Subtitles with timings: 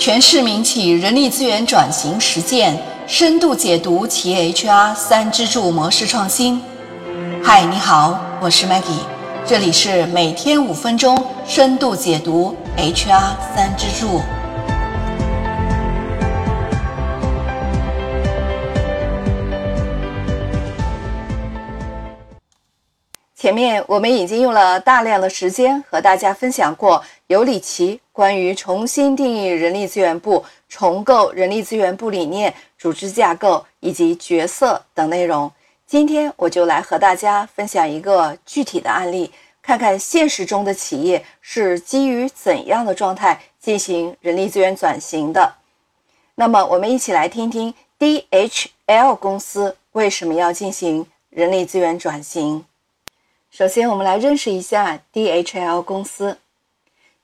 [0.00, 2.74] 全市民企人力资源转型实践，
[3.06, 6.58] 深度解读企业 HR 三支柱模式创新。
[7.44, 9.02] 嗨，你好，我是 Maggie，
[9.44, 14.22] 这里是每天五分钟深度解读 HR 三支柱。
[23.36, 35.48] 前面我们已经用了大量的时间和大家分享过尤里奇关于重新定义人力资源部、重构人力资源部理念、组织架构以及角色等内容。
[35.86, 39.30] 今天我就来和大家分享一个具体的案例，
[39.62, 45.54] 看看现实中的企业是基于怎样的状态进行人力资源转型的。
[46.34, 52.64] 那么，我们一起来听听 DHL 公司为什么要进行人力资源转型。
[53.52, 56.36] 首先，我们来认识一下 DHL 公司。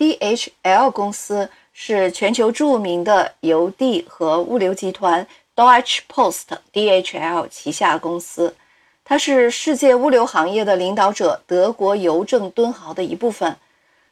[0.00, 8.56] DHL 公司是全球著名的邮递和物流集团 Deutsche Post DHL 旗下公司，
[9.04, 13.54] 它是世界物流行业的领导者德国邮政敦豪的一部分。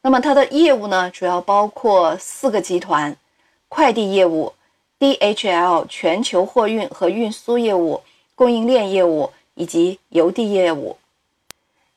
[0.00, 3.14] 那么，它的业务呢，主要包括四个集团：
[3.68, 4.54] 快递业务、
[4.98, 8.00] DHL 全球货运和运输业务、
[8.34, 10.96] 供应链业务以及邮递业务。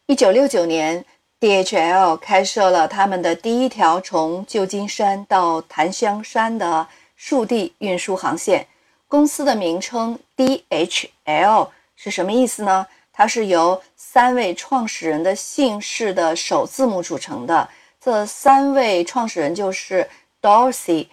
[0.07, 1.05] 一九六九年
[1.39, 6.87] ，DHL 开设了他们的第一条从旧金山到檀香山的
[7.29, 8.67] 陆地运输航线。
[9.07, 12.85] 公司的名称 DHL 是什么意思呢？
[13.13, 17.67] 它是由三位创始人的姓氏的首字母组成的。
[17.99, 20.07] 这三位创始人就是
[20.41, 21.07] Dorsey、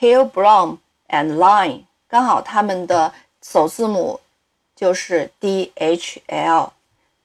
[0.00, 4.20] Hillbrom and Line，刚好他们的首字母
[4.74, 6.70] 就是 DHL。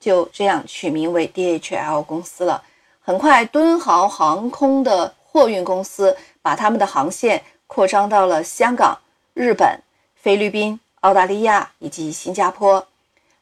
[0.01, 2.61] 就这样取名为 DHL 公司了。
[2.99, 8.97] 很快，敦豪航空的货运公司把他们的航线扩张到了香港、
[9.33, 9.79] 日本、
[10.15, 12.85] 菲律宾、澳大利亚以及新加坡。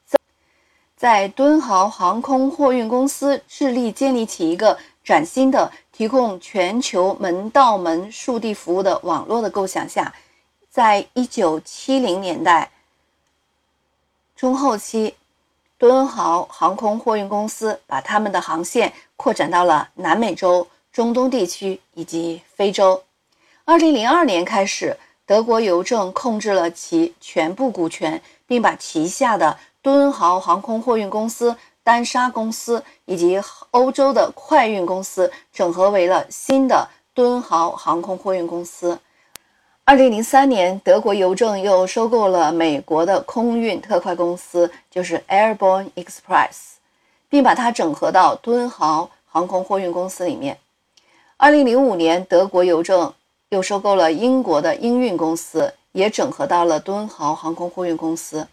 [0.05, 0.19] 在
[0.95, 10.13] 在敦豪航空货运公司致力建立起一个崭新的提供全球门到门速递服务的网络的构想下，
[10.69, 12.69] 在一九七零年代
[14.35, 15.15] 中后期。
[15.79, 23.01] 敦豪航空货运公司把他们的航线扩展到了南美洲、中东地区以及非洲。
[23.63, 33.41] 二零零二年开始，德国邮政控制了其全部股权，并把旗下的敦豪航空货运公司、丹沙公司以及
[33.71, 38.99] 欧洲的快运公司整合为了新的敦豪航空货运公司。
[39.89, 46.75] 二零零三年，德国邮政又收购了美国的空运特快公司，就是 Airborne Express，
[47.27, 50.59] 并把它整合到敦豪航空货运公司里面。
[51.37, 53.11] 二零零五年，德国邮政
[53.49, 58.47] 又收购了英国的英运公司，也整合到了敦豪航空货运公司。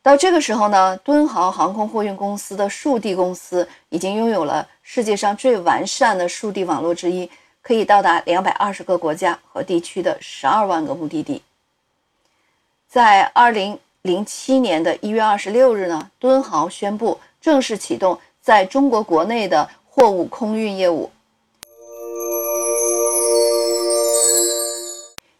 [0.00, 7.30] 到这个时候呢，敦豪航空货运公司的速递公司已经拥有了世界上最完善的速递网络之一。
[7.62, 11.40] 可以到达两百二十个国家和地区的十二万个目的地。
[12.88, 21.10] 在二零零七年的一月二十六日呢，敦豪宣布正式启动在中国国内的货物空运业务。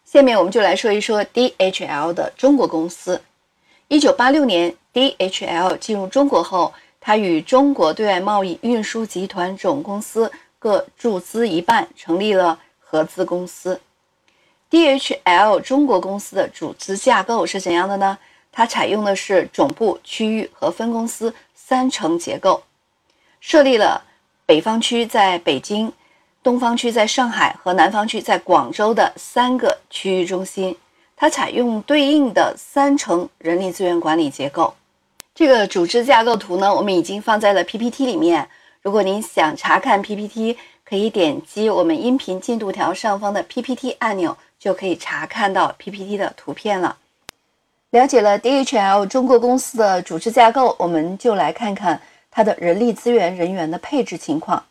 [0.05, 3.21] 下面我们就来说一说 DHL 的中国公司。
[3.89, 10.31] 一九八六年，DHL 进入中国后，它与中国对外贸易运输集团总公司。
[10.63, 13.81] 各注资一半，成立了合资公司。
[14.71, 18.17] DHL 中国公司的组织架构是怎样的呢？
[18.53, 22.63] 它采用的是总部、区域和分公司三层结构，
[23.41, 24.05] 设立了
[24.47, 25.93] 北方区在北京、
[26.45, 30.79] 东方区在上海和南方区在广州的三个区域中心。
[31.17, 34.73] 它采用对应的三层人力资源管理结构。
[35.35, 38.49] 这个组织架构图呢，我们已经放在了 PPT 里面。
[38.83, 46.97] 如果您想查看 PPT，可以点击我们音频进度条上方的 PPT 按钮，就可以查看到 PPT 的图片了。
[47.91, 54.65] 了解了 DHL 中国公司的组织架构，我们就来看看它的人力资源人员的配置情况。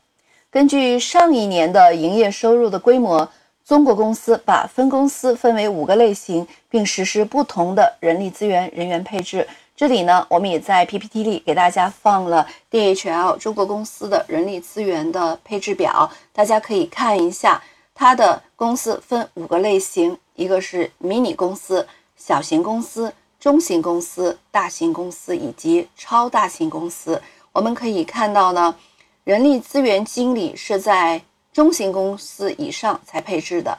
[0.50, 3.32] 根据上一年的营业收入的规模，
[3.66, 9.48] 中国公司把分公司分为五个类型，并实施不同的人力资源人员配置。
[9.82, 17.60] 这里呢，我们也在 PPT 里给大家放了 DHL 中国公司的人力资源的配置表，大家可以看一下。
[17.96, 27.20] 它的公司分五个类型，一个是迷你公司、小型公司、中型公司、大型公司以及超大型公司。
[27.52, 28.76] 我们可以看到呢，
[29.24, 31.20] 人力资源经理是在
[31.52, 33.76] 中型公司以上才配置的，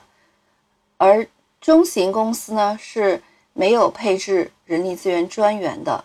[0.97, 1.25] 而
[1.61, 3.23] 中型公司呢是
[3.53, 6.03] 没有配置人力资源专员的。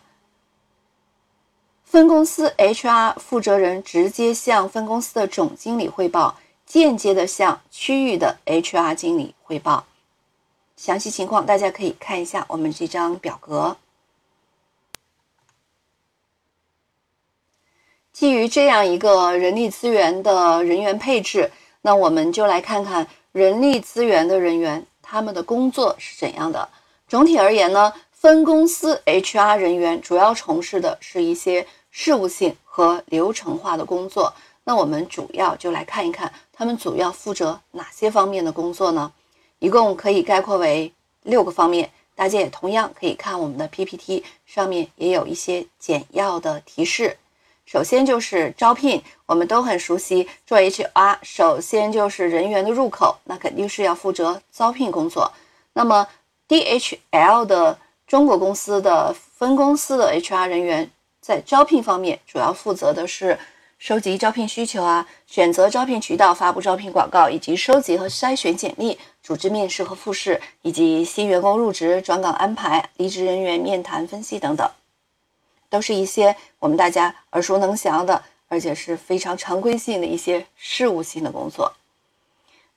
[1.86, 9.86] 分公司 HR 负责人直接向分公司的总经理汇报，间接的向区域的 HR 经理汇报。
[10.76, 13.78] 详细情况大家可以看一下我们这张表格。
[18.12, 21.50] 基于这样一个人力资源的人员配置，
[21.84, 26.68] 那我们就来看看人力资源的人员他们的工作是怎样的。
[27.08, 34.34] 总体而言呢，分公司 HR 人员主要从事的是一些事务性和流程化的工作。
[34.64, 39.14] 那我们主要就来看一看他们主要负责哪些方面的工作呢？
[39.60, 40.92] 一共可以概括为
[41.22, 47.16] 六个方面，大家也同样可以看我们的 PPT 上面也有一些简要的提示。
[47.68, 55.32] 首先就是招聘，我们都很熟悉，做 HR 首先就是人员的入口，那肯定是要负责招聘工作。
[55.74, 56.08] 那么
[56.50, 57.78] DHL 的
[58.08, 60.90] 中国公司的分公司的 HR 人员
[61.22, 63.38] 在招聘方面主要负责的是。
[63.80, 74.68] 收集招聘需求啊，选择招聘渠道，发布招聘广告，以及收集和筛选简历，组织面试和复试，以及新员工入职、转岗安排、离职人员面谈分析等等，
[75.70, 81.72] 都是一些我们大家耳熟能详的，而且是非常常规性的一些事务性的工作。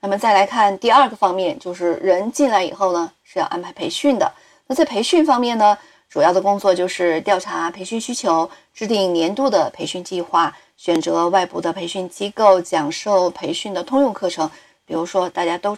[0.01, 4.31] 那么再来看第二个方面，就是人进来以后呢，是要安排培训的。
[4.71, 5.77] 那在培训方面呢，
[6.09, 10.57] 主要的工作就是调查培训需求，制定年度的培训计划。
[10.77, 14.49] 选择外部的培训机构讲授培训的通用课程，
[14.87, 15.77] 比如说大家都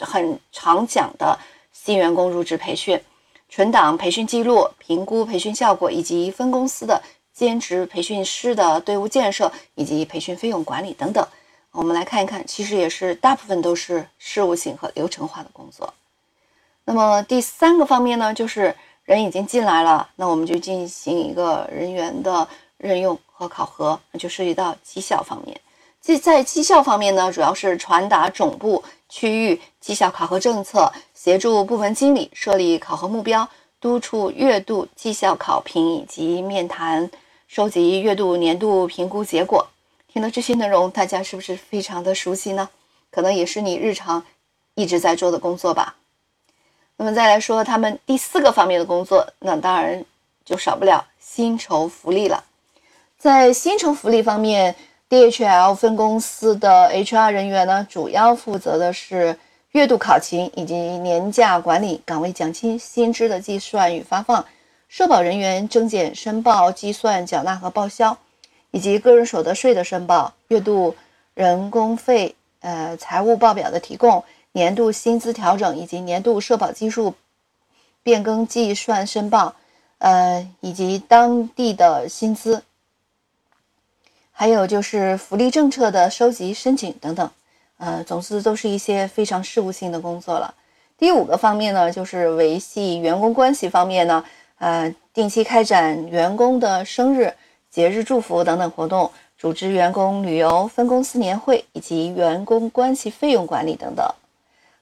[0.00, 1.38] 很常讲的
[1.72, 3.00] 新员工入职培训、
[3.48, 7.02] 存档培训记录、评估培训效果，以及分公司的
[7.32, 11.26] 兼职培训师的队伍建设以及培训费用管理等等。
[11.70, 15.94] 我们来看一看，其实也是大部分都是事务性和流程化的工作。
[16.88, 18.74] 那么第三个方面呢，就是
[19.04, 22.48] 人已经进来了，那我们就进行一个人员的
[22.78, 23.18] 任用。
[23.30, 25.60] 和考核，那就涉及到绩效方面。
[26.00, 33.48] 即在绩效方面呢，主要是传达总部、区域绩效考核政策，协助部门经理设立考核目标，
[33.80, 37.08] 督促月度绩效考评以及面谈，
[37.46, 39.64] 收集月度、年度评估结果。
[40.12, 42.68] 听到这些内容，大家是不是非常的熟悉呢？
[43.12, 44.24] 可能也是你日常
[44.74, 45.94] 一直在做的工作吧。
[47.00, 50.04] 那么再来说他们第四个方面的工作，那当然
[50.44, 52.42] 就少不了薪酬福利了。
[53.16, 54.74] 在薪酬福利方面
[55.08, 59.38] ，DHL 分公司的 HR 人员呢，主要负责的是
[59.70, 64.44] 月度考勤以及年假管理、岗位奖金、薪资的计算与发放、
[64.88, 68.18] 社保人员征检申报、计算、缴纳和报销，
[68.72, 70.96] 以及个人所得税的申报、月度
[71.34, 77.14] 人工费、呃财务报表的提供、年度薪资调整以及年度社保基数
[78.02, 79.54] 变更计算申报，
[79.98, 82.62] 呃以及当地的薪资。
[84.32, 87.28] 还有就是福利政策的收集、申请等等，
[87.78, 90.54] 呃，总之都是一些非常事务性的工作了。
[90.96, 94.24] 第五个方面呢，就是维系员工关系方面呢，
[94.58, 97.34] 呃，定期开展员工的生日、
[97.68, 104.06] 节日祝福等等活动，组织员工旅游、分公司年会以及员工关系费用管理等等。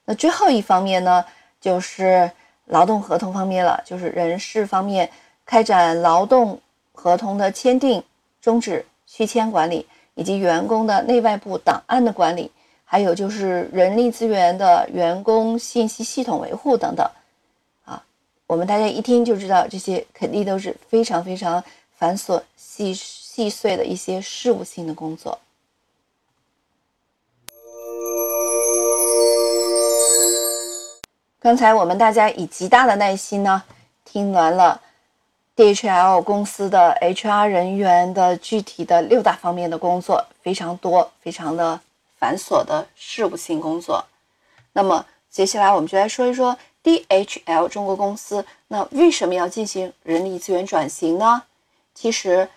[0.07, 1.23] 那最后一方面呢，
[1.61, 2.31] 就是
[2.65, 5.11] 劳动合同方面了，就是人事方面
[5.45, 6.59] 开展劳动
[6.93, 8.03] 合同的签订、
[8.41, 8.83] 终止。
[9.09, 9.87] 续签管理
[10.17, 12.51] 以及员工的内外部档案的管理，
[12.85, 17.09] 还有就是人力资源的员工信息系统维护等等，
[17.85, 18.03] 啊，
[18.49, 21.63] 我们大家一听就知道，这些肯定都是非常非常
[21.97, 25.39] 繁琐、细细碎的一些事务性的工作。
[31.47, 33.63] 刚才我们大家以极大的耐心呢，
[34.05, 34.81] 听完了。
[35.55, 41.81] DHL 公司的 HR 人员的具体的六大方面的工作非常多，非常的
[42.19, 44.05] 繁琐的事务性工作。
[44.73, 51.45] 那么接下来我们就来说一说 DHL 中国公司，那为什么要进行人力资源转型呢？
[51.95, 52.49] 其实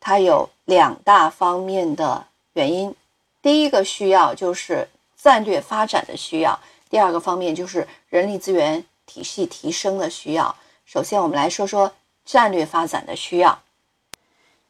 [0.00, 2.92] 它有两大方面的原因。
[3.40, 6.58] 第一个需要就是战略发展的需要，
[6.92, 10.54] 第二个方面就是人力资源体系提升的需要。
[10.84, 11.92] 首先我们来说说。
[12.24, 13.58] 战略发展的需要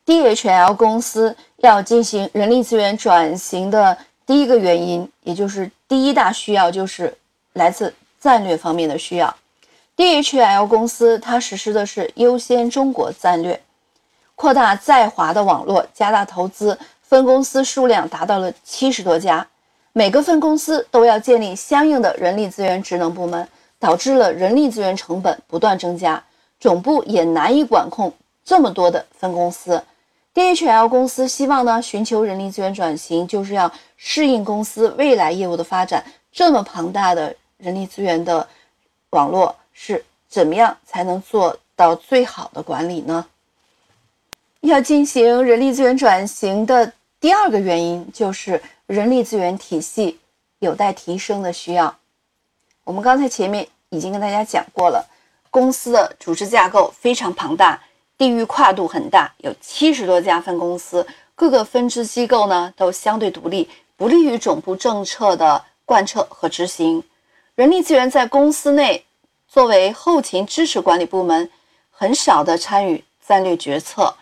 [0.07, 7.15] ，DHL 公司要进行人力资源转型的第一个原因，也就是第一大需要，就是
[7.53, 9.37] 来自战略方面的需要。
[9.99, 13.63] DHL 公司它实施的是优先中国战略，
[14.35, 19.47] 扩大在华的网络，加大投资，分公司数量达到了七十多家。
[19.95, 23.47] 每个分公司都要建立相应的人力资源职能部门，
[23.79, 26.23] 导致了人力资源成本不断增加，
[26.59, 28.11] 总部也难以管控
[28.43, 29.83] 这么多的分公司。
[30.35, 36.03] DHL 公司希望呢，寻求人力资源转型，就是要适应公司未来业务的发展。
[36.33, 38.49] 这么庞大的人力资源的
[39.11, 43.27] 网络，是怎么样才能做到最好的管理呢？
[44.63, 46.91] 要进行人力资源转型的
[47.23, 50.19] 第二个原因，就是人力资源体系
[50.59, 51.97] 有待提升的需要。
[52.83, 55.09] 我们刚才前面已经跟大家讲过了，
[55.49, 57.81] 公司的组织架构非常庞大。
[58.19, 67.05] 地域跨度很大，有七十多家分公司，各个分支机构呢都相对独立，不利于总部政策的贯彻和执行。
[67.55, 69.05] 人力资源在公司内
[69.47, 71.49] 作为后勤支持管理部门，
[71.93, 74.13] 很少的参与战略决策。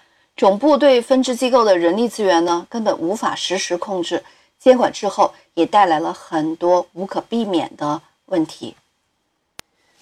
[0.40, 4.24] 总部对分支机构的人力资源呢，根本无法实时控制
[4.58, 8.74] 监管，之后也带来了很多无可避免的问题。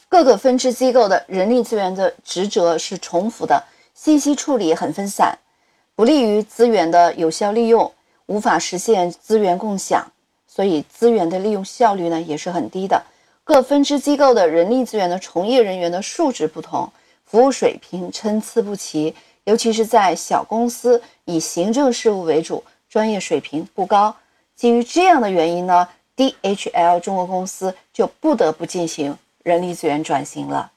[0.09, 3.65] 各个分支机构的人力资源的职责是重复的。
[3.95, 5.37] 信息处理很分散，
[5.97, 7.93] 不利于资源的有效利用，
[8.27, 10.09] 无法实现资源共享，
[10.47, 13.03] 所以资源的利用效率呢也是很低的。
[13.43, 16.89] 各分支机构的人力资源的从业人员的素质不同，
[17.25, 19.13] 服务水平参差不齐，
[19.49, 24.15] 尤其是在小公司以行政事务为主，专业水平不高。
[24.55, 25.89] 基于这样的原因呢
[26.19, 30.71] ，DHL 中国公司就不得不进行人力资源转型了。